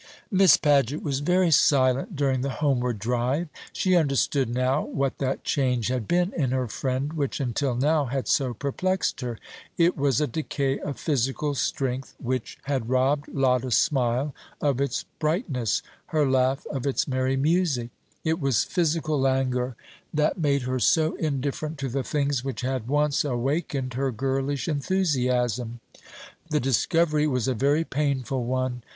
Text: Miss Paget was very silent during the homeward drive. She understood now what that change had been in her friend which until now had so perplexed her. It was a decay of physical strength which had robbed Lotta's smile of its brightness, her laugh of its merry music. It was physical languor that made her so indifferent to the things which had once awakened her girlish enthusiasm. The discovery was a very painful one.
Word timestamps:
Miss 0.31 0.57
Paget 0.57 1.03
was 1.03 1.19
very 1.19 1.51
silent 1.51 2.15
during 2.15 2.41
the 2.41 2.49
homeward 2.49 2.97
drive. 2.97 3.49
She 3.71 3.95
understood 3.95 4.49
now 4.49 4.81
what 4.83 5.19
that 5.19 5.43
change 5.43 5.89
had 5.89 6.07
been 6.07 6.33
in 6.33 6.49
her 6.49 6.67
friend 6.67 7.13
which 7.13 7.39
until 7.39 7.75
now 7.75 8.05
had 8.05 8.27
so 8.27 8.55
perplexed 8.55 9.21
her. 9.21 9.37
It 9.77 9.95
was 9.95 10.19
a 10.19 10.25
decay 10.25 10.79
of 10.79 10.99
physical 10.99 11.53
strength 11.53 12.15
which 12.17 12.57
had 12.63 12.89
robbed 12.89 13.27
Lotta's 13.31 13.77
smile 13.77 14.33
of 14.59 14.81
its 14.81 15.05
brightness, 15.19 15.83
her 16.07 16.27
laugh 16.27 16.65
of 16.71 16.87
its 16.87 17.07
merry 17.07 17.37
music. 17.37 17.91
It 18.23 18.39
was 18.39 18.63
physical 18.63 19.19
languor 19.21 19.75
that 20.11 20.39
made 20.39 20.63
her 20.63 20.79
so 20.79 21.13
indifferent 21.17 21.77
to 21.77 21.89
the 21.89 22.01
things 22.03 22.43
which 22.43 22.61
had 22.61 22.87
once 22.87 23.23
awakened 23.23 23.93
her 23.93 24.09
girlish 24.11 24.67
enthusiasm. 24.67 25.79
The 26.49 26.59
discovery 26.59 27.27
was 27.27 27.47
a 27.47 27.53
very 27.53 27.83
painful 27.83 28.43
one. 28.43 28.81